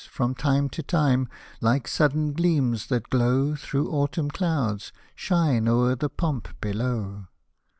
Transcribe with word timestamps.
From 0.09 0.33
time 0.33 0.67
to 0.69 0.81
time, 0.81 1.29
like 1.59 1.87
sudden 1.87 2.33
gleams 2.33 2.87
that 2.87 3.11
glow 3.11 3.53
Through 3.55 3.91
autumn 3.91 4.31
clouds, 4.31 4.91
shine 5.13 5.67
o'er 5.67 5.93
the 5.95 6.09
pomp 6.09 6.47
below. 6.59 7.27